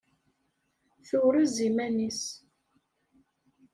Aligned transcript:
Turez 1.07 1.55
iman-is. 1.67 2.21